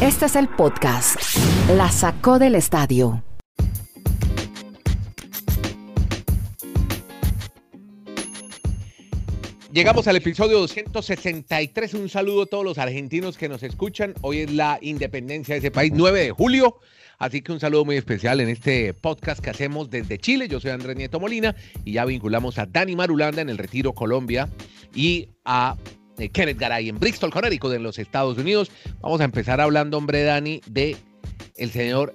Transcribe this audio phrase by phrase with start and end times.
[0.00, 1.16] Este es el podcast.
[1.76, 3.22] La sacó del estadio.
[9.72, 11.94] Llegamos al episodio 263.
[11.94, 14.14] Un saludo a todos los argentinos que nos escuchan.
[14.20, 16.78] Hoy es la independencia de ese país, 9 de julio.
[17.20, 20.48] Así que un saludo muy especial en este podcast que hacemos desde Chile.
[20.48, 21.54] Yo soy Andrés Nieto Molina
[21.84, 24.48] y ya vinculamos a Dani Marulanda en el Retiro Colombia
[24.94, 25.76] y a
[26.18, 28.70] eh, Kenneth Garay en Bristol, Connecticut, en los Estados Unidos.
[29.00, 30.96] Vamos a empezar hablando, hombre, Dani, de
[31.56, 32.14] el señor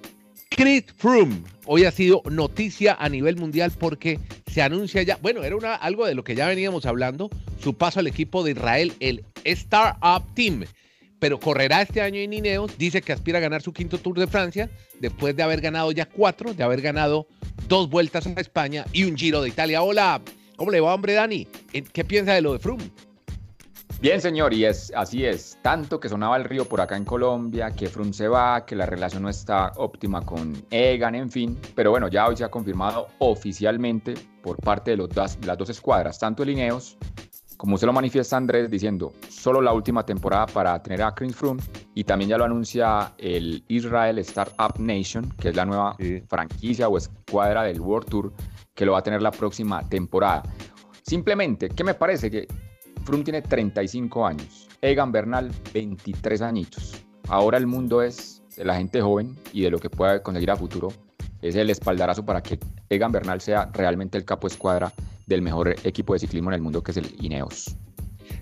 [0.50, 1.42] Chris Froome.
[1.66, 4.18] Hoy ha sido noticia a nivel mundial porque
[4.50, 7.28] se anuncia ya, bueno, era una, algo de lo que ya veníamos hablando,
[7.62, 10.64] su paso al equipo de Israel, el Startup Team.
[11.18, 14.26] Pero correrá este año en Ineos, dice que aspira a ganar su quinto Tour de
[14.26, 14.70] Francia,
[15.00, 17.26] después de haber ganado ya cuatro, de haber ganado
[17.68, 19.82] dos vueltas a España y un Giro de Italia.
[19.82, 20.20] Hola,
[20.56, 21.46] ¿cómo le va, hombre Dani?
[21.92, 22.84] ¿Qué piensa de lo de Froome?
[23.98, 25.58] Bien, señor, y es así es.
[25.62, 28.84] Tanto que sonaba el río por acá en Colombia, que Froome se va, que la
[28.84, 31.58] relación no está óptima con Egan, en fin.
[31.74, 34.12] Pero bueno, ya hoy se ha confirmado oficialmente
[34.42, 36.98] por parte de, los de las dos escuadras, tanto el Ineos,
[37.56, 41.62] como se lo manifiesta Andrés, diciendo solo la última temporada para tener a Chris Froome,
[41.94, 45.96] y también ya lo anuncia el Israel Startup Nation, que es la nueva
[46.28, 48.32] franquicia o escuadra del World Tour,
[48.74, 50.42] que lo va a tener la próxima temporada.
[51.02, 52.30] Simplemente, ¿qué me parece?
[52.30, 52.46] Que
[53.06, 57.04] Froome tiene 35 años, Egan Bernal 23 añitos.
[57.28, 60.56] Ahora el mundo es de la gente joven y de lo que pueda conseguir a
[60.56, 60.88] futuro.
[61.40, 62.58] Es el espaldarazo para que
[62.90, 64.92] Egan Bernal sea realmente el capo escuadra
[65.26, 67.76] del mejor equipo de ciclismo en el mundo, que es el Ineos.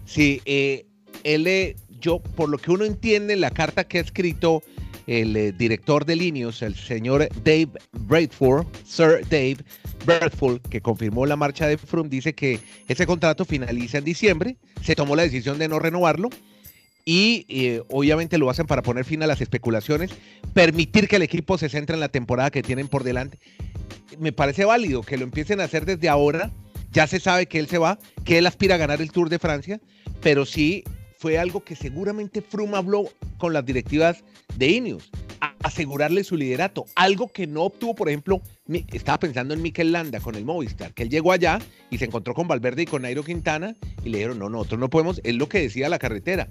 [0.06, 0.86] Sí, eh,
[1.24, 4.62] él, eh, yo, por lo que uno entiende, la carta que ha escrito
[5.06, 9.58] el eh, director de Ineos, el señor Dave Bradford, Sir Dave,
[10.04, 14.94] Bertful, que confirmó la marcha de Froome, dice que ese contrato finaliza en diciembre, se
[14.94, 16.30] tomó la decisión de no renovarlo
[17.04, 20.10] y eh, obviamente lo hacen para poner fin a las especulaciones,
[20.52, 23.38] permitir que el equipo se centre en la temporada que tienen por delante.
[24.18, 26.50] Me parece válido que lo empiecen a hacer desde ahora,
[26.92, 29.38] ya se sabe que él se va, que él aspira a ganar el Tour de
[29.38, 29.80] Francia,
[30.22, 30.84] pero sí
[31.18, 33.04] fue algo que seguramente Froome habló
[33.38, 34.22] con las directivas
[34.56, 35.10] de Ineos
[35.64, 36.84] asegurarle su liderato.
[36.94, 38.40] Algo que no obtuvo, por ejemplo,
[38.92, 41.58] estaba pensando en Mikel Landa con el Movistar, que él llegó allá
[41.90, 44.90] y se encontró con Valverde y con Nairo Quintana y le dijeron, no, nosotros no
[44.90, 46.48] podemos, es lo que decía la carretera.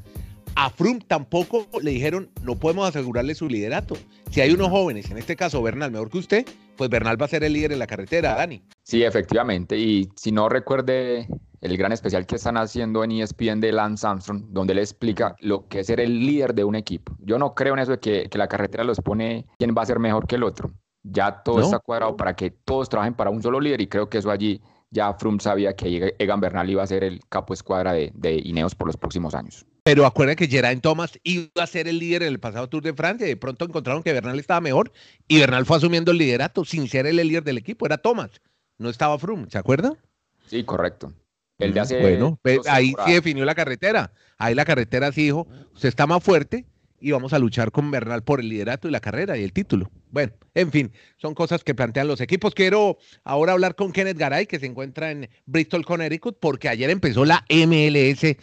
[0.56, 3.96] A Frum tampoco le dijeron, no podemos asegurarle su liderato.
[4.31, 6.45] Si hay unos jóvenes, en este caso Bernal, mejor que usted,
[6.75, 8.63] pues Bernal va a ser el líder en la carretera, Dani.
[8.84, 9.78] Sí, efectivamente.
[9.78, 11.28] Y si no recuerde
[11.63, 15.68] el gran especial que están haciendo en ESPN de Lance Armstrong, donde le explica lo
[15.69, 17.16] que es ser el líder de un equipo.
[17.19, 19.97] Yo no creo en eso de que, la carretera los pone quién va a ser
[19.97, 20.74] mejor que el otro.
[21.03, 24.18] Ya todo está cuadrado para que todos trabajen para un solo líder y creo que
[24.18, 28.12] eso allí ya Froome sabía que Egan Bernal iba a ser el capo escuadra de,
[28.13, 29.66] de Ineos por los próximos años.
[29.84, 32.94] Pero acuérdense que Geraint Thomas iba a ser el líder en el pasado Tour de
[32.94, 34.91] Francia y de pronto encontraron que Bernal estaba mejor
[35.28, 38.30] y Bernal fue asumiendo el liderato sin ser el líder del equipo, era Thomas,
[38.78, 39.94] no estaba Froome, ¿se acuerda?
[40.47, 41.13] Sí, correcto.
[41.59, 44.12] El de hace bueno, ahí sí definió la carretera.
[44.38, 46.66] Ahí la carretera sí dijo, usted está más fuerte
[47.00, 49.92] y vamos a luchar con Bernal por el liderato y la carrera y el título.
[50.09, 52.56] Bueno, en fin, son cosas que plantean los equipos.
[52.56, 57.25] Quiero ahora hablar con Kenneth Garay, que se encuentra en Bristol, Connecticut, porque ayer empezó
[57.25, 58.38] la MLS.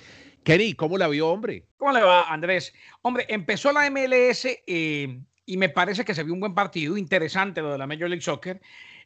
[0.44, 1.64] Kenny, ¿cómo la vio, hombre?
[1.78, 2.74] ¿Cómo le va, Andrés?
[3.00, 7.62] Hombre, empezó la MLS eh, y me parece que se vio un buen partido, interesante
[7.62, 8.60] lo de la Major League Soccer.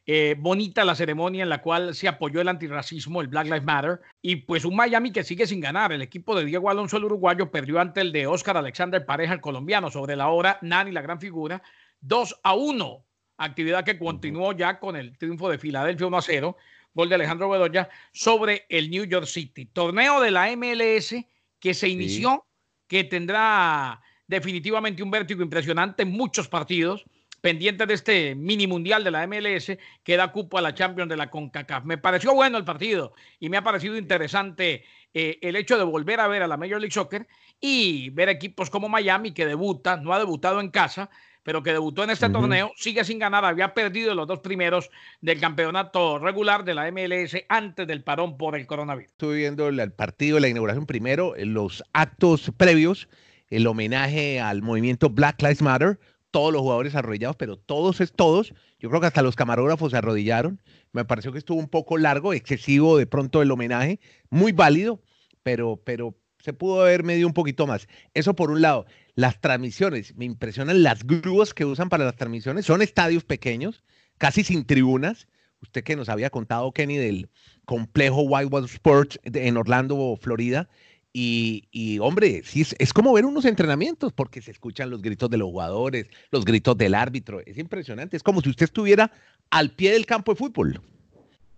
[0.06, 4.00] Eh, bonita la ceremonia en la cual se apoyó el antirracismo, el Black Lives Matter,
[4.20, 5.92] y pues un Miami que sigue sin ganar.
[5.92, 9.40] El equipo de Diego Alonso, el uruguayo, perdió ante el de Oscar Alexander Pareja, el
[9.40, 11.62] colombiano, sobre la hora, Nani, la gran figura,
[12.00, 13.04] 2 a 1.
[13.38, 16.56] Actividad que continuó ya con el triunfo de Filadelfia 1 a 0,
[16.92, 19.66] gol de Alejandro Bedoya sobre el New York City.
[19.66, 21.16] Torneo de la MLS
[21.58, 22.44] que se inició,
[22.86, 27.04] que tendrá definitivamente un vértigo impresionante en muchos partidos
[27.44, 31.18] pendientes de este mini mundial de la MLS que da cupo a la Champions de
[31.18, 31.84] la CONCACAF.
[31.84, 34.82] Me pareció bueno el partido y me ha parecido interesante
[35.12, 37.26] eh, el hecho de volver a ver a la Major League Soccer
[37.60, 41.10] y ver equipos como Miami que debuta, no ha debutado en casa,
[41.42, 44.88] pero que debutó en este torneo, sigue sin ganar, había perdido los dos primeros
[45.20, 49.10] del campeonato regular de la MLS antes del parón por el coronavirus.
[49.10, 53.06] Estuve viendo el partido, la inauguración primero, los actos previos,
[53.50, 55.98] el homenaje al movimiento Black Lives Matter,
[56.34, 58.54] todos los jugadores arrodillados, pero todos es todos.
[58.80, 60.60] Yo creo que hasta los camarógrafos se arrodillaron.
[60.90, 64.00] Me pareció que estuvo un poco largo, excesivo de pronto el homenaje,
[64.30, 65.00] muy válido,
[65.44, 67.86] pero, pero se pudo haber medido un poquito más.
[68.14, 68.84] Eso por un lado.
[69.14, 72.66] Las transmisiones, me impresionan las grúas que usan para las transmisiones.
[72.66, 73.84] Son estadios pequeños,
[74.18, 75.28] casi sin tribunas.
[75.62, 77.30] Usted que nos había contado, Kenny, del
[77.64, 80.68] complejo Whitewater Sports en Orlando, Florida.
[81.16, 85.36] Y, hombre, sí, es, es, como ver unos entrenamientos porque se escuchan los gritos de
[85.36, 87.40] los jugadores, los gritos del árbitro.
[87.46, 88.16] Es impresionante.
[88.16, 89.12] Es como si usted estuviera
[89.50, 90.80] al pie del campo de fútbol.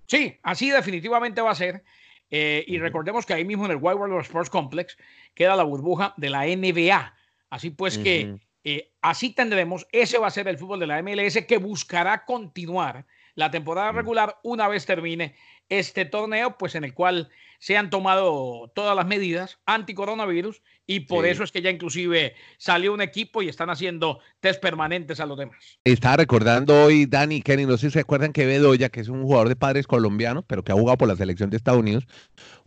[0.06, 1.82] Sí, así definitivamente va a ser.
[2.30, 4.98] Eh, y recordemos que ahí mismo en el White World Sports Complex
[5.34, 7.14] queda la burbuja de la NBA.
[7.48, 11.38] Así pues que eh, así tendremos, ese va a ser el fútbol de la MLS
[11.46, 13.06] que buscará continuar
[13.36, 15.36] la temporada regular una vez termine
[15.68, 21.26] este torneo, pues en el cual se han tomado todas las medidas anti-coronavirus y por
[21.26, 25.36] eso es que ya inclusive salió un equipo y están haciendo test permanentes a los
[25.36, 25.78] demás.
[25.84, 29.22] Estaba recordando hoy Dani Kenny, no sé si se acuerdan que Bedoya, que es un
[29.22, 32.06] jugador de padres colombianos, pero que ha jugado por la selección de Estados Unidos,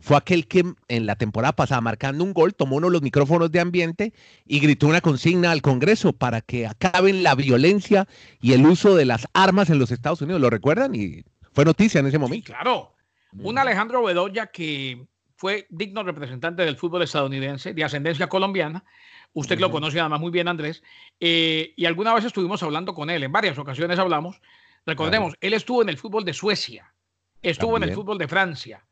[0.00, 3.50] fue aquel que en la temporada pasada, marcando un gol, tomó uno de los micrófonos
[3.50, 4.12] de ambiente
[4.46, 8.06] y gritó una consigna al Congreso para que acaben la violencia
[8.40, 10.42] y el uso de las armas en los Estados Unidos.
[10.42, 10.94] ¿Lo recuerdan?
[10.94, 12.52] Y fue noticia en ese momento.
[12.52, 12.94] claro.
[13.38, 15.06] Un Alejandro Bedoya que
[15.40, 18.84] fue digno representante del fútbol estadounidense, de ascendencia colombiana.
[19.32, 20.82] Usted lo conoce además muy bien, Andrés.
[21.18, 24.38] Eh, y alguna vez estuvimos hablando con él, en varias ocasiones hablamos.
[24.84, 26.92] Recordemos, él estuvo en el fútbol de Suecia,
[27.40, 28.84] estuvo en el fútbol de Francia,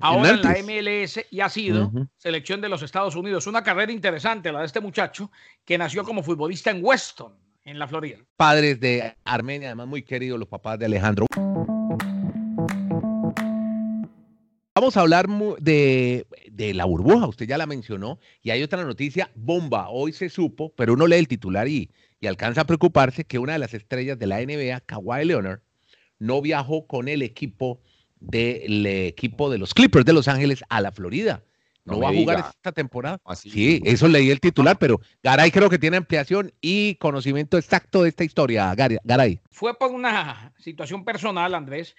[0.00, 3.46] ahora en la MLS y ha sido selección de los Estados Unidos.
[3.46, 5.30] Una carrera interesante la de este muchacho
[5.64, 7.32] que nació como futbolista en Weston,
[7.62, 8.18] en la Florida.
[8.34, 11.26] Padres de Armenia, además muy queridos los papás de Alejandro.
[14.76, 15.26] Vamos a hablar
[15.58, 16.26] de,
[16.74, 20.92] la burbuja, usted ya la mencionó, y hay otra noticia, bomba, hoy se supo, pero
[20.92, 21.90] uno lee el titular y,
[22.20, 25.60] y alcanza a preocuparse que una de las estrellas de la NBA, Kawhi Leonard,
[26.18, 27.80] no viajó con el equipo
[28.20, 31.42] del equipo de los Clippers de Los Ángeles a la Florida.
[31.86, 33.18] No, va a jugar esta temporada.
[33.34, 38.10] Sí, eso leí el titular, pero Garay creo que tiene ampliación y conocimiento exacto de
[38.10, 39.40] esta historia, Garay.
[39.50, 41.96] Fue por una situación personal, Andrés.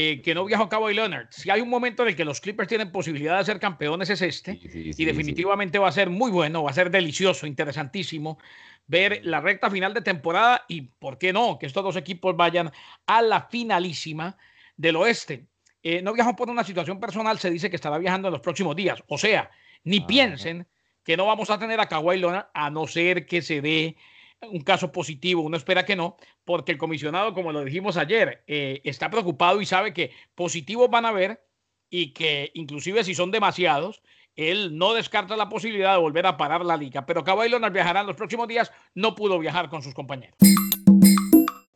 [0.00, 1.26] Eh, que no viajó a Cabo Leonard.
[1.30, 4.22] Si hay un momento en el que los Clippers tienen posibilidad de ser campeones es
[4.22, 8.38] este, y definitivamente va a ser muy bueno, va a ser delicioso, interesantísimo
[8.86, 12.70] ver la recta final de temporada y, ¿por qué no?, que estos dos equipos vayan
[13.06, 14.36] a la finalísima
[14.76, 15.46] del oeste.
[15.82, 18.76] Eh, no viajó por una situación personal, se dice que estará viajando en los próximos
[18.76, 19.02] días.
[19.08, 19.50] O sea,
[19.82, 20.68] ni piensen
[21.02, 23.96] que no vamos a tener a Kawhi Leonard a no ser que se dé
[24.42, 28.80] un caso positivo, uno espera que no, porque el comisionado, como lo dijimos ayer, eh,
[28.84, 31.44] está preocupado y sabe que positivos van a haber
[31.90, 34.02] y que inclusive si son demasiados,
[34.36, 37.06] él no descarta la posibilidad de volver a parar la liga.
[37.06, 40.36] Pero Kawhi Leonard viajará en los próximos días, no pudo viajar con sus compañeros.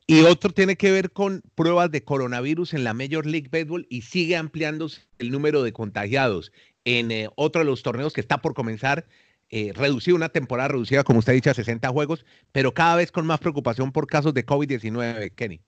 [0.06, 4.02] Y otro tiene que ver con pruebas de coronavirus en la Major League Baseball y
[4.02, 6.52] sigue ampliándose el número de contagiados
[6.84, 9.06] en eh, otro de los torneos que está por comenzar
[9.54, 13.12] eh, reducido, una temporada reducida, como usted ha dicho, a 60 juegos, pero cada vez
[13.12, 15.60] con más preocupación por casos de COVID-19, Kenny.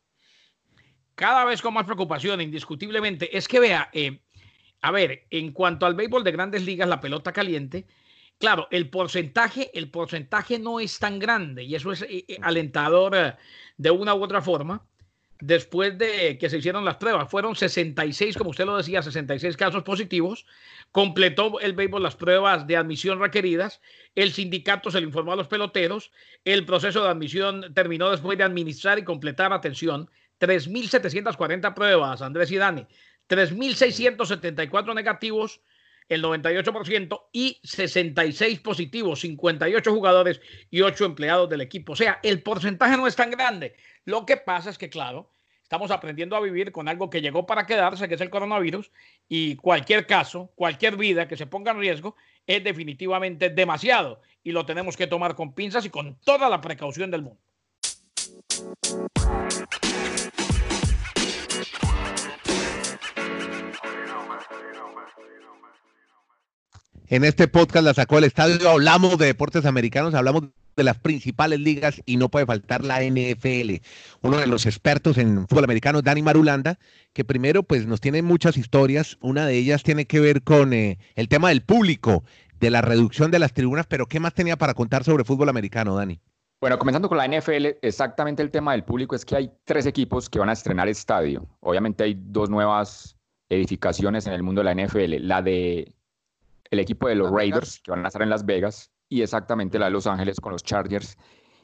[1.14, 3.36] Cada vez con más preocupación, indiscutiblemente.
[3.36, 4.20] Es que vea, eh,
[4.80, 7.86] a ver, en cuanto al béisbol de grandes ligas, la pelota caliente,
[8.38, 13.36] claro, el porcentaje, el porcentaje no es tan grande y eso es eh, alentador
[13.76, 14.82] de una u otra forma
[15.46, 17.30] después de que se hicieron las pruebas.
[17.30, 20.46] Fueron 66, como usted lo decía, 66 casos positivos.
[20.90, 23.80] Completó el béisbol las pruebas de admisión requeridas.
[24.14, 26.12] El sindicato se le informó a los peloteros.
[26.44, 30.08] El proceso de admisión terminó después de administrar y completar, atención,
[30.40, 32.86] 3.740 pruebas, Andrés y Dani.
[33.28, 35.60] 3.674 negativos,
[36.08, 40.40] el 98%, y 66 positivos, 58 jugadores
[40.70, 41.92] y 8 empleados del equipo.
[41.92, 43.74] O sea, el porcentaje no es tan grande.
[44.04, 45.30] Lo que pasa es que, claro,
[45.74, 48.92] estamos aprendiendo a vivir con algo que llegó para quedarse, que es el coronavirus,
[49.28, 52.14] y cualquier caso, cualquier vida que se ponga en riesgo
[52.46, 57.10] es definitivamente demasiado y lo tenemos que tomar con pinzas y con toda la precaución
[57.10, 57.40] del mundo.
[67.08, 70.44] En este podcast la sacó el estadio, hablamos de deportes americanos, hablamos
[70.76, 73.82] de las principales ligas y no puede faltar la NFL.
[74.22, 76.78] Uno de los expertos en fútbol americano, Dani Marulanda,
[77.12, 79.16] que primero pues nos tiene muchas historias.
[79.20, 82.24] Una de ellas tiene que ver con eh, el tema del público,
[82.60, 85.96] de la reducción de las tribunas, pero ¿qué más tenía para contar sobre fútbol americano,
[85.96, 86.20] Dani?
[86.60, 90.30] Bueno, comenzando con la NFL, exactamente el tema del público es que hay tres equipos
[90.30, 91.46] que van a estrenar estadio.
[91.60, 93.18] Obviamente hay dos nuevas
[93.50, 95.26] edificaciones en el mundo de la NFL.
[95.26, 95.94] La de
[96.70, 99.86] el equipo de los Raiders, que van a estar en Las Vegas, y exactamente la
[99.86, 101.16] de Los Ángeles con los Chargers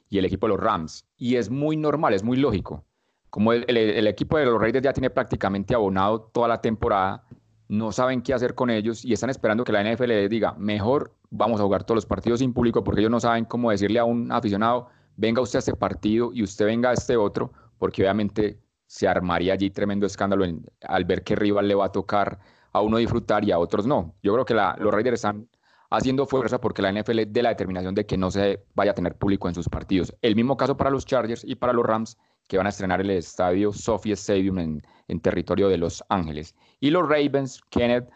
[0.09, 1.05] y el equipo de los Rams.
[1.17, 2.85] Y es muy normal, es muy lógico.
[3.29, 7.25] Como el, equipo de los Raiders ya tiene prácticamente abonado toda la temporada,
[7.69, 11.17] no saben qué hacer con ellos y están esperando que la NFL les diga, mejor
[11.31, 14.05] vamos a jugar todos los partidos sin público porque ellos no saben cómo decirle a
[14.05, 18.61] un aficionado, venga usted a este partido y usted venga a este otro, porque obviamente
[18.87, 20.45] se armaría allí tremendo escándalo
[20.83, 22.39] al ver qué rival le va a tocar
[22.73, 24.15] a uno disfrutar y a otros no.
[24.23, 25.49] Yo creo que los Raiders están
[25.91, 29.17] haciendo fuerza porque la NFL dé la determinación de que no se vaya a tener
[29.17, 30.15] público en sus partidos.
[30.23, 32.17] El mismo caso para los Chargers y para los Rams,
[32.49, 36.55] que van a estrenar el estadio Sophie Stadium en, territorio de Los Ángeles.
[36.79, 38.09] Y los Ravens, Kenneth,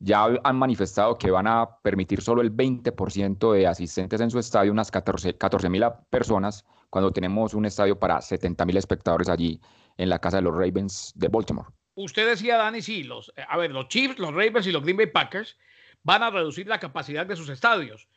[0.00, 4.72] ya han manifestado que van a permitir solo el 20% de asistentes en su estadio,
[4.72, 9.60] unas 14 mil personas, cuando tenemos un estadio para 70 mil espectadores allí
[9.96, 11.68] en la casa de los Ravens de Baltimore.
[11.94, 14.96] Usted decía, Dani, sí, los, eh, a ver, los Chiefs, los Ravens y los Green
[14.96, 15.56] Bay Packers
[16.02, 18.08] van a reducir la capacidad de sus estadios.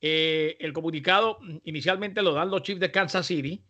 [0.00, 3.62] Eh, el comunicado mm, inicialmente lo dan los Chiefs de Kansas City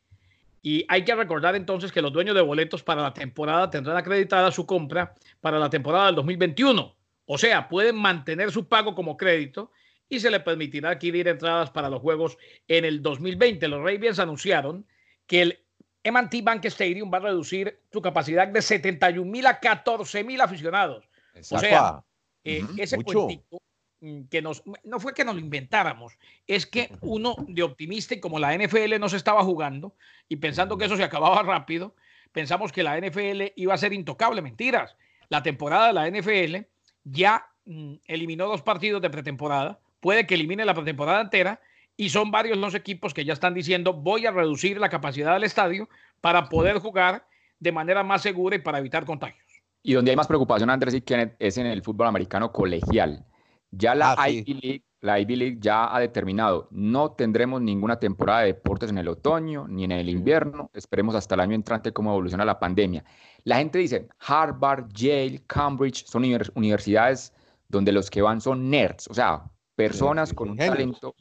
[0.62, 4.52] y hay que recordar entonces que los dueños de boletos para la temporada tendrán acreditada
[4.52, 7.00] su compra para la temporada del 2021
[7.32, 9.70] o sea, pueden mantener su pago como crédito
[10.08, 12.36] y se le permitirá adquirir entradas para los juegos
[12.66, 13.68] en el 2020.
[13.68, 14.84] Los Ravens anunciaron
[15.28, 15.64] que el
[16.02, 21.08] M&T Bank Stadium va a reducir su capacidad de 71 mil a 14 mil aficionados.
[21.52, 22.02] O sea,
[22.44, 23.60] eh, ese cuentito
[24.00, 28.20] mm, que nos, no fue que nos lo inventáramos, es que uno de optimista y
[28.20, 29.94] como la NFL no se estaba jugando
[30.28, 31.94] y pensando que eso se acababa rápido,
[32.32, 34.42] pensamos que la NFL iba a ser intocable.
[34.42, 34.96] Mentiras.
[35.28, 36.66] La temporada de la NFL
[37.04, 41.60] ya mm, eliminó dos partidos de pretemporada, puede que elimine la pretemporada entera
[41.96, 45.44] y son varios los equipos que ya están diciendo voy a reducir la capacidad del
[45.44, 45.88] estadio
[46.20, 47.26] para poder jugar
[47.58, 49.49] de manera más segura y para evitar contagios.
[49.82, 53.24] Y donde hay más preocupación, Andrés y Kenneth, es en el fútbol americano colegial.
[53.70, 58.40] Ya la, ah, Ivy League, la Ivy League ya ha determinado, no tendremos ninguna temporada
[58.40, 60.70] de deportes en el otoño ni en el invierno.
[60.74, 63.04] Esperemos hasta el año entrante cómo evoluciona la pandemia.
[63.44, 67.32] La gente dice, Harvard, Yale, Cambridge, son universidades
[67.68, 71.14] donde los que van son nerds, o sea, personas con un talento,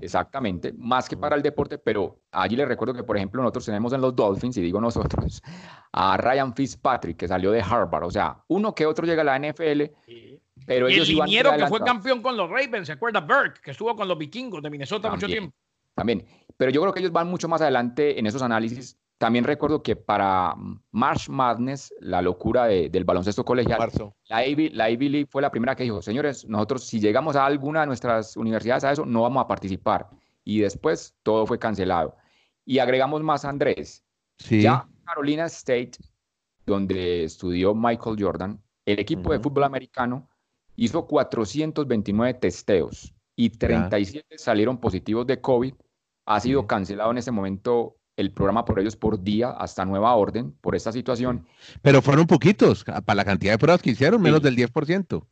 [0.00, 3.92] exactamente, más que para el deporte, pero allí les recuerdo que, por ejemplo, nosotros tenemos
[3.92, 5.42] en los Dolphins, y digo nosotros,
[5.92, 9.38] a Ryan Fitzpatrick, que salió de Harvard, o sea, uno que otro llega a la
[9.38, 9.82] NFL,
[10.66, 13.20] pero y el liniero que fue campeón con los Ravens, ¿se acuerda?
[13.20, 15.54] Burke, que estuvo con los vikingos de Minnesota mucho tiempo.
[15.94, 16.24] También,
[16.56, 19.96] pero yo creo que ellos van mucho más adelante en esos análisis también recuerdo que
[19.96, 20.54] para
[20.90, 23.90] March Madness, la locura del baloncesto colegial,
[24.28, 27.46] la Ivy, la Ivy League fue la primera que dijo, señores, nosotros si llegamos a
[27.46, 30.08] alguna de nuestras universidades a eso, no vamos a participar.
[30.44, 32.16] Y después todo fue cancelado.
[32.66, 34.04] Y agregamos más, Andrés.
[34.38, 34.62] Sí.
[34.62, 35.92] Ya Carolina State,
[36.66, 40.28] donde estudió Michael Jordan, el equipo de fútbol americano
[40.76, 45.74] hizo 429 testeos y 37 salieron positivos de COVID.
[46.26, 50.52] Ha sido cancelado en ese momento el programa por ellos por día hasta nueva orden
[50.60, 51.46] por esta situación.
[51.82, 55.24] Pero fueron poquitos para la cantidad de pruebas que hicieron, menos del 10%.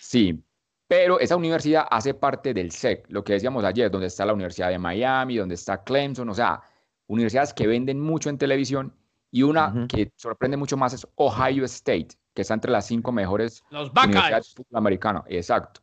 [0.00, 0.42] Sí,
[0.88, 4.68] pero esa universidad hace parte del SEC, lo que decíamos ayer, donde está la Universidad
[4.68, 6.62] de Miami, donde está Clemson, o sea,
[7.06, 8.94] universidades que venden mucho en televisión
[9.30, 13.62] y una que sorprende mucho más es Ohio State, que está entre las cinco mejores
[13.70, 15.24] Los universidades de fútbol americano.
[15.28, 15.80] Exacto.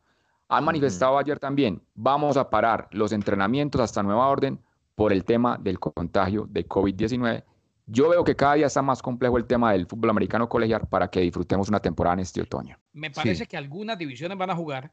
[0.48, 4.60] Han manifestado ayer también, vamos a parar los entrenamientos hasta nueva orden
[5.00, 7.42] por el tema del contagio de COVID-19.
[7.86, 11.08] Yo veo que cada día está más complejo el tema del fútbol americano colegial para
[11.08, 12.78] que disfrutemos una temporada en este otoño.
[12.92, 14.92] Me parece que algunas divisiones van a jugar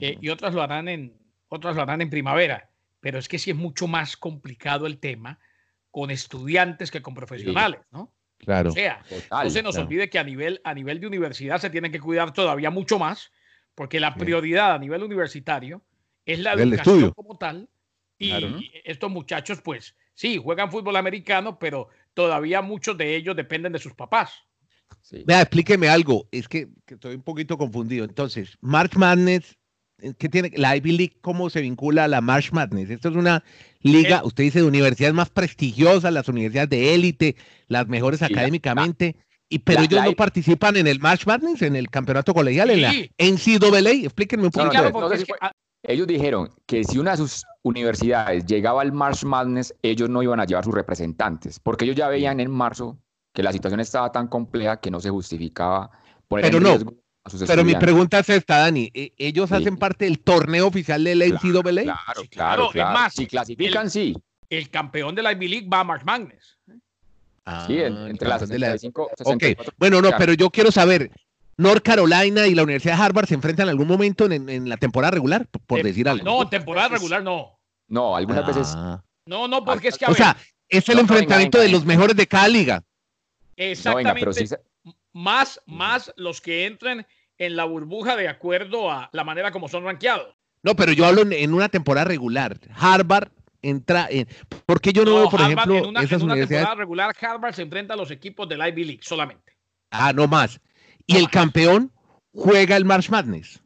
[0.00, 1.16] eh, y otras lo harán en
[1.48, 5.38] otras lo harán en primavera, pero es que sí es mucho más complicado el tema
[5.92, 8.12] con estudiantes que con profesionales, ¿no?
[8.36, 8.70] Claro.
[8.70, 11.92] O sea, no se nos olvide que a nivel, a nivel de universidad se tienen
[11.92, 13.30] que cuidar todavía mucho más,
[13.76, 15.82] porque la prioridad a nivel universitario
[16.26, 17.68] es la educación como tal
[18.20, 23.78] y estos muchachos, pues sí, juegan fútbol americano, pero todavía muchos de ellos dependen de
[23.78, 24.32] sus papás.
[25.24, 28.04] Vea, explíqueme algo, es que, estoy un poquito confundido.
[28.04, 29.56] Entonces, March Madness,
[29.98, 31.16] eh, ¿qué tiene la Ivy League?
[31.20, 32.90] ¿Cómo se vincula a la March Madness?
[32.90, 33.42] Esto es una
[33.80, 37.36] liga, usted dice, de universidades más prestigiosas, las universidades de élite,
[37.66, 39.16] las mejores académicamente.
[39.48, 42.92] y pero ellos no participan en el March Madness, en el campeonato colegial, en la
[42.92, 44.04] NCAA.
[44.04, 45.10] Explíquenme un poquito.
[45.82, 50.40] Ellos dijeron que si una de sus universidades llegaba al March Madness, ellos no iban
[50.40, 52.98] a llevar sus representantes, porque ellos ya veían en marzo
[53.32, 55.90] que la situación estaba tan compleja que no se justificaba
[56.28, 56.94] poner pero en no, riesgo
[57.24, 58.90] a sus Pero mi pregunta es esta, Dani.
[58.92, 61.62] ¿e-, ¿Ellos hacen parte del torneo oficial de la NCAA?
[61.82, 62.98] Claro, claro, claro.
[62.98, 64.16] Más, si clasifican, sí.
[64.48, 66.58] El campeón de la Ivy League va a March Madness.
[67.44, 69.10] Ah, sí, entre las 65
[69.78, 71.10] Bueno, no, pero yo quiero saber,
[71.60, 75.10] North Carolina y la Universidad de Harvard se enfrentan en algún momento en, la temporada
[75.10, 76.24] regular, por, decir algo.
[76.24, 77.60] No, temporada regular no.
[77.86, 78.72] No, algunas veces.
[78.74, 79.02] Ah.
[79.26, 80.06] No, no, porque es que.
[80.06, 80.36] o sea,
[80.68, 82.82] es el enfrentamiento de los mejores de cada liga.
[83.56, 84.58] Exactamente.
[85.12, 89.84] más, más los que entren en la burbuja de acuerdo a la manera como son
[89.84, 90.34] rankeados.
[90.62, 92.58] No, pero yo hablo en, una temporada regular.
[92.74, 93.28] Harvard
[93.60, 94.26] entra en.
[94.64, 97.92] Porque yo no, veo, por ejemplo, en una, en una temporada regular, Harvard se enfrenta
[97.92, 99.52] a los equipos del Ivy League solamente.
[99.90, 100.58] Ah, no más
[101.10, 101.92] y el campeón
[102.32, 103.60] juega el March Madness.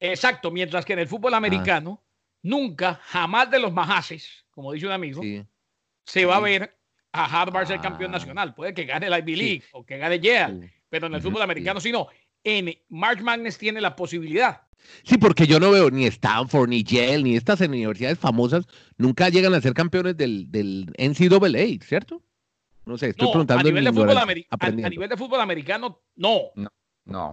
[0.00, 2.02] Exacto, mientras que en el fútbol americano,
[2.42, 5.22] nunca, jamás de los majases, como dice un amigo,
[6.04, 6.78] se va a ver
[7.12, 8.18] a Harvard ser campeón ah.
[8.18, 8.54] nacional.
[8.54, 11.80] Puede que gane la Ivy League o que gane Yale, pero en el fútbol americano
[11.80, 12.08] sí no.
[12.44, 14.62] En March Madness tiene la posibilidad.
[15.02, 18.66] Sí, porque yo no veo ni Stanford, ni Yale, ni estas universidades famosas,
[18.96, 22.22] nunca llegan a ser campeones del, del NCAA, ¿cierto?
[22.88, 23.60] No sé, estoy preguntando.
[23.60, 26.44] A nivel, de fútbol, a, nivel de fútbol americano, no.
[26.54, 26.70] No.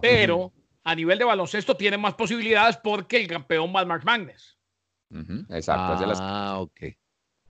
[0.00, 0.52] Pero
[0.84, 4.56] a nivel de baloncesto tiene más posibilidades porque el campeón va March Madness.
[5.50, 6.04] Exacto.
[6.18, 6.80] Ah, ok.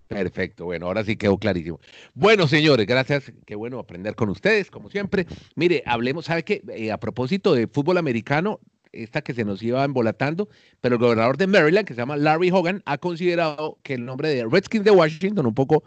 [0.06, 1.80] Perfecto, bueno, ahora sí quedó clarísimo.
[2.14, 5.26] Bueno, señores, gracias, qué bueno aprender con ustedes, como siempre.
[5.56, 6.62] Mire, hablemos, ¿sabe qué?
[6.68, 8.60] Eh, a propósito de fútbol americano,
[8.92, 10.48] esta que se nos iba embolatando,
[10.80, 14.28] pero el gobernador de Maryland, que se llama Larry Hogan, ha considerado que el nombre
[14.28, 15.82] de Redskins de Washington, un poco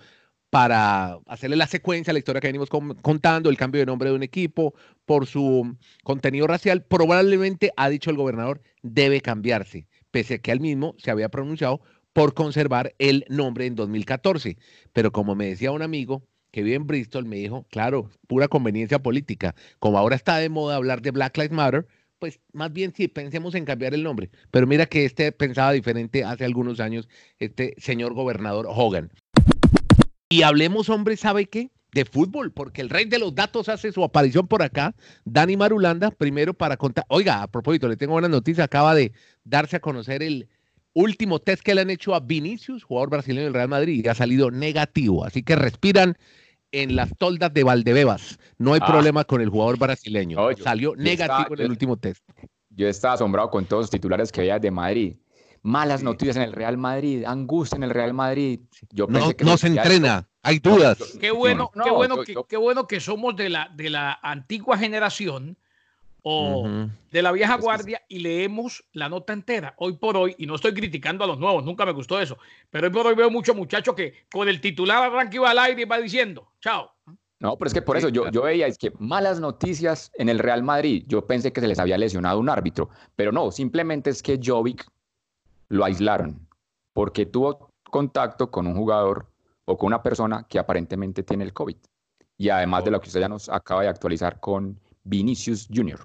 [0.50, 4.16] para hacerle la secuencia a la historia que venimos contando, el cambio de nombre de
[4.16, 4.74] un equipo
[5.06, 10.60] por su contenido racial, probablemente, ha dicho el gobernador, debe cambiarse, pese a que él
[10.60, 11.82] mismo se había pronunciado
[12.14, 14.58] por conservar el nombre en 2014.
[14.94, 19.00] Pero como me decía un amigo que vive en Bristol, me dijo, claro, pura conveniencia
[19.00, 19.56] política.
[19.78, 21.88] Como ahora está de moda hablar de Black Lives Matter,
[22.20, 24.30] pues más bien sí, pensemos en cambiar el nombre.
[24.52, 27.08] Pero mira que este pensaba diferente hace algunos años,
[27.40, 29.12] este señor gobernador Hogan.
[30.32, 31.72] Y hablemos, hombre, ¿sabe qué?
[31.92, 34.94] De fútbol, porque el rey de los datos hace su aparición por acá,
[35.26, 37.04] Dani Marulanda, primero para contar.
[37.08, 39.12] Oiga, a propósito, le tengo buenas noticias, acaba de
[39.44, 40.48] darse a conocer el
[40.94, 44.14] último test que le han hecho a Vinicius, jugador brasileño del Real Madrid, y ha
[44.14, 45.26] salido negativo.
[45.26, 46.16] Así que respiran
[46.72, 48.38] en las toldas de Valdebebas.
[48.60, 48.86] No hay ah.
[48.86, 50.38] problema con el jugador brasileño.
[50.64, 52.24] Salió negativo en el último test.
[52.70, 55.16] Yo estaba asombrado con todos los titulares que había de Madrid.
[55.62, 58.62] Malas noticias en el Real Madrid, angustia en el Real Madrid.
[58.92, 61.18] Yo no, que no se entrena, hay dudas.
[61.20, 65.58] Qué bueno, qué bueno, que, qué bueno que somos de la, de la antigua generación
[66.22, 66.68] o
[67.12, 69.74] de la vieja guardia y leemos la nota entera.
[69.78, 72.38] Hoy por hoy, y no estoy criticando a los nuevos, nunca me gustó eso,
[72.70, 75.60] pero hoy por hoy veo muchos muchachos que con el titular arranca y va al
[75.60, 76.92] aire y va diciendo, chao.
[77.40, 80.40] No, pero es que por eso yo, yo veía, es que malas noticias en el
[80.40, 81.06] Real Madrid.
[81.08, 84.86] Yo pensé que se les había lesionado un árbitro, pero no, simplemente es que Jovic
[85.70, 86.48] lo aislaron
[86.94, 89.32] porque tuvo contacto con un jugador
[89.66, 91.78] o con una persona que aparentemente tiene el COVID.
[92.38, 96.00] Y además de lo que usted ya nos acaba de actualizar con Vinicius Jr.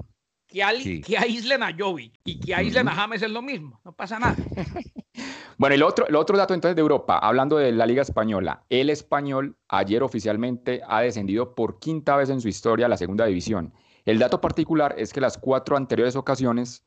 [0.49, 4.19] Que, que aíslen a Jovi y que aíslen a James es lo mismo, no pasa
[4.19, 4.37] nada.
[5.59, 8.91] bueno, el otro, el otro dato entonces de Europa, hablando de la Liga Española, el
[8.91, 13.73] español ayer oficialmente ha descendido por quinta vez en su historia a la segunda división.
[14.05, 16.85] El dato particular es que las cuatro anteriores ocasiones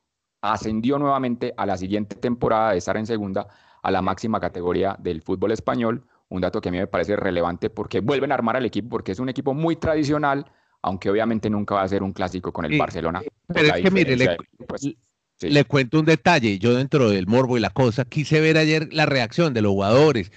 [0.54, 3.48] ascendió nuevamente a la siguiente temporada de estar en segunda
[3.82, 7.70] a la máxima categoría del fútbol español, un dato que a mí me parece relevante
[7.70, 10.46] porque vuelven a armar al equipo porque es un equipo muy tradicional,
[10.82, 13.22] aunque obviamente nunca va a ser un clásico con el Barcelona.
[13.48, 14.94] Pero es que mire, pues,
[15.42, 19.06] le, cuento un detalle, yo dentro del morbo y la cosa, quise ver ayer la
[19.06, 20.32] reacción de los jugadores,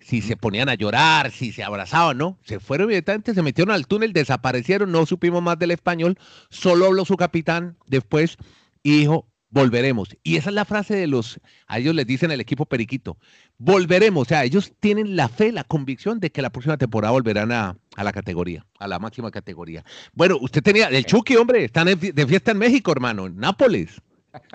[0.00, 2.38] si se ponían a llorar, si se abrazaban, ¿no?
[2.44, 6.18] Se fueron inmediatamente, se metieron al túnel, desaparecieron, no supimos más del español,
[6.50, 8.36] solo habló su capitán después
[8.82, 10.16] y dijo, volveremos.
[10.22, 13.16] Y esa es la frase de los, a ellos les dicen el equipo Periquito,
[13.58, 14.22] volveremos.
[14.22, 17.76] O sea, ellos tienen la fe, la convicción de que la próxima temporada volverán a,
[17.96, 19.84] la categoría, a la máxima categoría.
[20.12, 24.00] Bueno, usted tenía, el Chucky, hombre, están de fiesta en México, hermano, en Nápoles.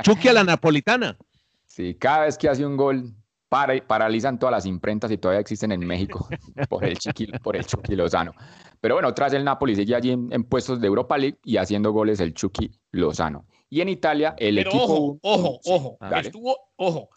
[0.04, 1.18] Chucky a la napolitana.
[1.66, 3.14] Sí, cada vez que hace un gol,
[3.50, 6.28] para, paralizan todas las imprentas y todavía existen en México
[6.70, 8.34] por el, Chiqui, por el Chucky Lozano.
[8.80, 12.20] Pero bueno, tras el Napoli sigue allí en, puestos de Europa League y haciendo goles
[12.20, 13.46] el Chucky Lozano.
[13.72, 14.84] Y en Italia, el equipo.
[14.84, 15.98] Ojo, ojo, ojo.
[16.18, 17.10] Estuvo, ojo.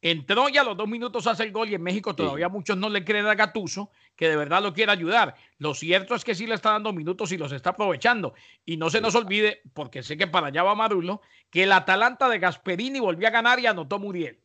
[0.00, 2.88] Entró ya a los dos minutos hace el gol y en México todavía muchos no
[2.88, 5.34] le creen a Gatuso que de verdad lo quiere ayudar.
[5.58, 8.32] Lo cierto es que sí le está dando minutos y los está aprovechando.
[8.64, 12.28] Y no se nos olvide, porque sé que para allá va Marulo, que el Atalanta
[12.28, 14.40] de Gasperini volvió a ganar y anotó Muriel.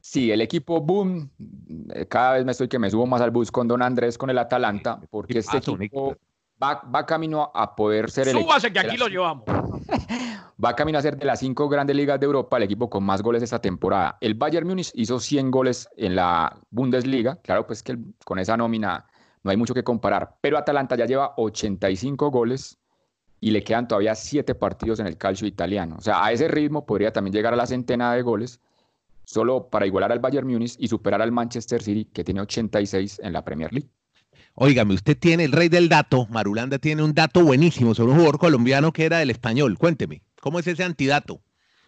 [0.00, 1.30] Sí, el equipo boom.
[1.94, 4.30] Eh, cada vez me estoy que me subo más al bus con Don Andrés con
[4.30, 6.16] el Atalanta, porque este equipo
[6.62, 8.38] va, va, camino a poder ser el.
[8.38, 9.44] Súbase que aquí lo llevamos.
[10.64, 13.22] va camino a ser de las cinco grandes ligas de Europa el equipo con más
[13.22, 14.16] goles esta temporada.
[14.20, 17.36] El Bayern Múnich hizo 100 goles en la Bundesliga.
[17.42, 19.06] Claro, pues que con esa nómina
[19.42, 20.36] no hay mucho que comparar.
[20.40, 22.78] Pero Atalanta ya lleva 85 goles
[23.40, 25.96] y le quedan todavía 7 partidos en el calcio italiano.
[25.98, 28.60] O sea, a ese ritmo podría también llegar a la centena de goles
[29.24, 33.32] solo para igualar al Bayern Múnich y superar al Manchester City que tiene 86 en
[33.32, 33.88] la Premier League.
[34.56, 38.38] Óigame, usted tiene el rey del dato, Marulanda tiene un dato buenísimo sobre un jugador
[38.38, 39.76] colombiano que era del español.
[39.76, 41.40] Cuénteme, ¿cómo es ese antidato?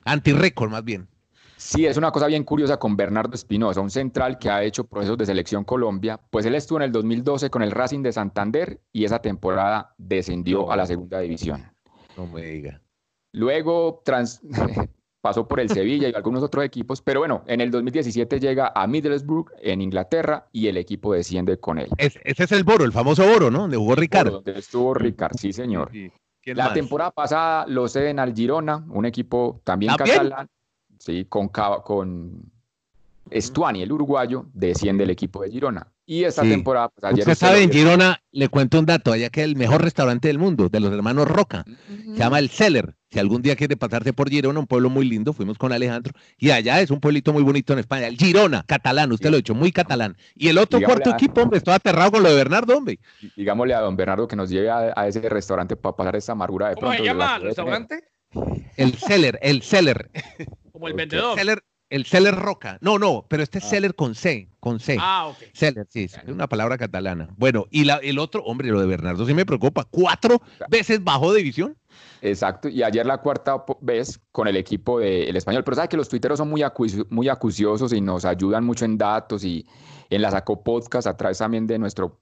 [0.05, 1.09] Antirécord más bien.
[1.57, 5.16] Sí, es una cosa bien curiosa con Bernardo Espinosa, un central que ha hecho procesos
[5.16, 6.20] de selección Colombia.
[6.31, 10.72] Pues él estuvo en el 2012 con el Racing de Santander y esa temporada descendió
[10.72, 11.70] a la segunda división.
[12.16, 12.83] No me diga.
[13.31, 14.40] Luego trans
[15.26, 18.86] pasó por el Sevilla y algunos otros equipos, pero bueno, en el 2017 llega a
[18.86, 21.88] Middlesbrough en Inglaterra y el equipo desciende con él.
[21.98, 23.62] ese es el Boro, el famoso Boro, ¿no?
[23.62, 24.30] Donde jugó Ricardo.
[24.30, 25.90] Donde estuvo Ricardo, sí, señor.
[26.44, 30.46] La temporada pasada lo ceden al Girona, un equipo también catalán,
[31.00, 32.44] sí, con, con
[33.28, 35.88] Estuani, el uruguayo, desciende el equipo de Girona.
[36.06, 37.28] Y esta temporada, pues, ayer.
[37.28, 40.68] Usted sabe, en Girona, le cuento un dato, allá que el mejor restaurante del mundo,
[40.68, 42.95] de los hermanos Roca, se llama El Celler.
[43.10, 46.50] Si algún día quiere pasarse por Girona, un pueblo muy lindo, fuimos con Alejandro, y
[46.50, 49.54] allá es un pueblito muy bonito en España, el Girona, catalán, usted lo ha dicho,
[49.54, 50.16] muy catalán.
[50.34, 52.98] Y el otro cuarto equipo, hombre, estoy aterrado con lo de Bernardo, hombre.
[53.36, 56.74] Digámosle a don Bernardo que nos lleve a, ese restaurante para pasar esa amargura de
[56.74, 58.04] ¿Cómo se llama el restaurante?
[58.76, 60.10] El Celler, el Celler.
[60.72, 61.38] Como el vendedor.
[61.88, 62.78] El Celler Roca.
[62.80, 63.92] No, no, pero este es ah.
[63.94, 64.96] con C, con C.
[65.00, 65.36] Ah, ok.
[65.54, 67.28] Celler, sí, es una palabra catalana.
[67.36, 69.84] Bueno, y la, el otro, hombre, lo de Bernardo sí me preocupa.
[69.84, 71.76] ¿Cuatro veces bajó de división?
[72.22, 75.62] Exacto, y ayer la cuarta vez con el equipo del español.
[75.64, 76.64] Pero sabe que los tuiteros son muy,
[77.11, 79.66] muy acuciosos y nos ayudan mucho en datos y
[80.11, 82.18] en la sacó podcast a través también de nuestro,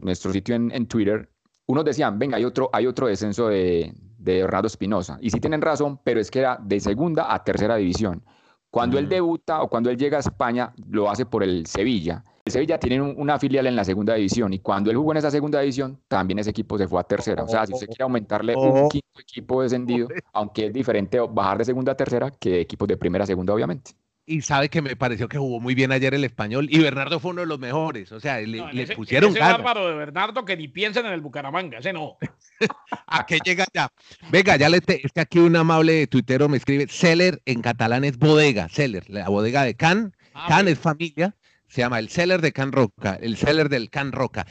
[0.00, 1.28] nuestro sitio en, en Twitter.
[1.66, 5.18] Unos decían, venga, hay otro, hay otro descenso de, de Espinosa.
[5.20, 8.22] Y sí tienen razón, pero es que era de segunda a tercera división.
[8.70, 12.22] Cuando él debuta o cuando él llega a España, lo hace por el Sevilla.
[12.48, 15.30] El Sevilla tiene una filial en la segunda división y cuando él jugó en esa
[15.30, 17.44] segunda división, también ese equipo se fue a tercera.
[17.44, 21.66] O sea, si usted quiere aumentarle un quinto equipo descendido, aunque es diferente bajar de
[21.66, 23.90] segunda a tercera que equipos de primera a segunda, obviamente
[24.24, 27.30] y sabe que me pareció que jugó muy bien ayer el español y Bernardo fue
[27.30, 28.12] uno de los mejores.
[28.12, 31.94] O sea, le, pusieron ese bárbaro de Bernardo que ni piensen en el Bucaramanga, ese
[31.94, 32.18] no.
[33.06, 33.90] ¿A qué llega ya?
[34.30, 38.18] Venga, ya le es que aquí un amable tuitero me escribe, Celler en catalán es
[38.18, 41.34] bodega, Celler, la bodega de Can, ah, Can es familia,
[41.68, 44.46] se llama el Celler de Can Roca, el Celler del Can Roca.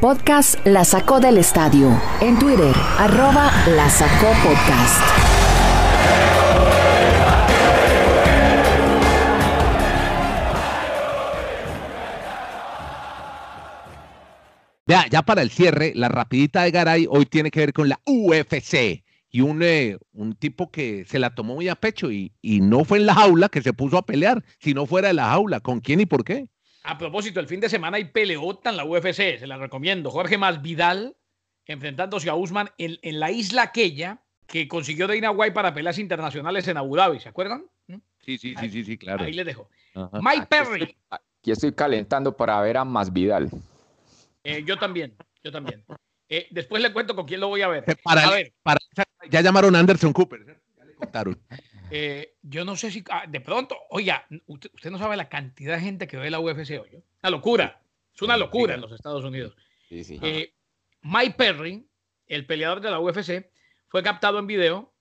[0.00, 1.88] Podcast La Sacó del Estadio.
[2.20, 5.00] En Twitter, arroba La Sacó Podcast.
[14.88, 18.00] Ya, ya para el cierre, la rapidita de Garay hoy tiene que ver con la
[18.04, 19.05] UFC
[19.36, 22.86] y un, eh, un tipo que se la tomó muy a pecho y, y, no
[22.86, 25.60] fue en la jaula que se puso a pelear, sino fuera de la jaula.
[25.60, 26.48] ¿Con quién y por qué?
[26.84, 30.10] A propósito, el fin de semana hay peleota en la UFC, se la recomiendo.
[30.10, 31.18] Jorge Masvidal
[31.66, 36.66] enfrentándose a Usman en, en la isla aquella que consiguió Dana White para peleas internacionales
[36.68, 37.66] en Abu Dhabi, ¿se acuerdan?
[37.88, 37.96] ¿Mm?
[38.24, 39.22] Sí, sí, sí, sí, sí, claro.
[39.22, 39.68] Ahí les dejo.
[40.14, 40.96] Mike Perry.
[41.10, 43.50] Aquí estoy calentando para ver a Masvidal.
[44.44, 45.84] Eh, yo también, yo también.
[46.28, 47.84] Eh, después le cuento con quién lo voy a ver.
[48.02, 48.52] Para, a ver.
[48.62, 48.78] Para,
[49.30, 50.44] ya llamaron a Anderson Cooper.
[50.76, 51.38] Ya le contaron.
[51.90, 55.82] Eh, yo no sé si ah, de pronto, oiga, usted, no sabe la cantidad de
[55.82, 57.02] gente que ve la UFC hoy.
[57.22, 57.80] Una locura.
[58.14, 59.56] Es una locura en los Estados Unidos.
[61.02, 61.86] Mike Perry,
[62.26, 63.48] el peleador de la UFC,
[63.88, 64.92] fue captado en video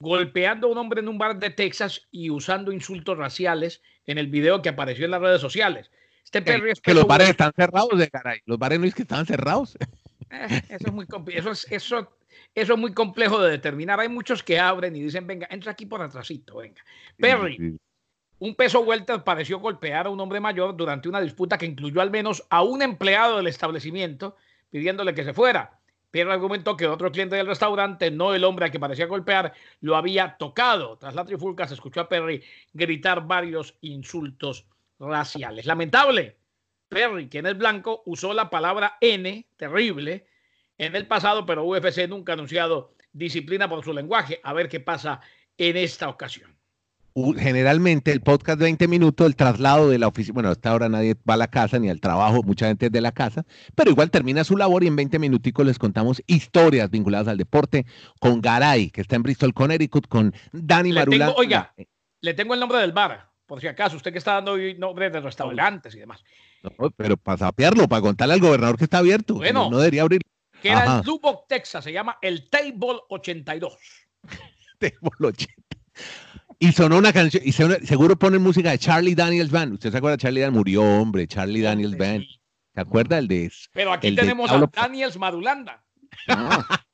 [0.00, 4.28] golpeando a un hombre en un bar de Texas y usando insultos raciales en el
[4.28, 5.90] video que apareció en las redes sociales.
[6.24, 8.40] Este que, los bares están cerrados, de caray.
[8.44, 9.78] Los bares no es que están cerrados.
[10.30, 12.16] Eh, eso, es muy eso, es, eso,
[12.54, 14.00] eso es muy complejo de determinar.
[14.00, 16.82] Hay muchos que abren y dicen, venga, entra aquí por atrásito, venga.
[17.16, 17.78] Perry,
[18.38, 22.10] un peso vuelta pareció golpear a un hombre mayor durante una disputa que incluyó al
[22.10, 24.36] menos a un empleado del establecimiento
[24.70, 25.78] pidiéndole que se fuera.
[26.10, 29.96] Perry argumentó que otro cliente del restaurante, no el hombre a que parecía golpear, lo
[29.96, 30.96] había tocado.
[30.96, 34.66] Tras la trifulca se escuchó a Perry gritar varios insultos
[34.98, 35.66] raciales.
[35.66, 36.38] Lamentable.
[36.88, 40.26] Perry, quien es blanco, usó la palabra N, terrible,
[40.78, 44.40] en el pasado, pero UFC nunca ha anunciado disciplina por su lenguaje.
[44.42, 45.20] A ver qué pasa
[45.56, 46.56] en esta ocasión.
[47.36, 51.16] Generalmente el podcast de 20 minutos, el traslado de la oficina, bueno, hasta ahora nadie
[51.28, 54.12] va a la casa ni al trabajo, mucha gente es de la casa, pero igual
[54.12, 57.86] termina su labor y en 20 minuticos les contamos historias vinculadas al deporte
[58.20, 61.32] con Garay, que está en Bristol, Connecticut, con Dani Marula.
[61.36, 61.74] Oiga,
[62.20, 65.20] le tengo el nombre del bar por si acaso, usted que está dando nombres de
[65.20, 66.22] restaurantes y demás.
[66.62, 69.36] No, pero para sapearlo, para contarle al gobernador que está abierto.
[69.36, 70.20] Bueno, no, debería abrir.
[70.60, 73.74] Que era en Lubbock, Texas, se llama el Table 82.
[74.78, 75.52] Table 80.
[76.58, 79.74] Y sonó una canción, y seguro ponen música de Charlie Daniels Band.
[79.74, 80.58] ¿Usted se acuerda de Charlie Daniels?
[80.58, 82.24] Murió, hombre, Charlie Daniels Band.
[82.74, 85.82] ¿Se acuerda el de Pero aquí tenemos a Daniels Madulanda.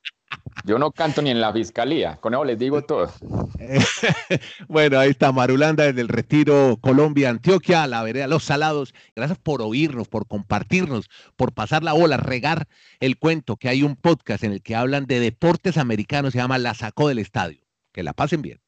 [0.66, 3.12] Yo no canto ni en la fiscalía, con eso les digo todo.
[4.68, 8.94] bueno, ahí está Marulanda desde el Retiro, Colombia, Antioquia, la vereda Los Salados.
[9.14, 12.66] Gracias por oírnos, por compartirnos, por pasar la bola, regar
[13.00, 16.56] el cuento, que hay un podcast en el que hablan de deportes americanos, se llama
[16.56, 17.60] La Sacó del Estadio.
[17.92, 18.63] Que la pasen bien.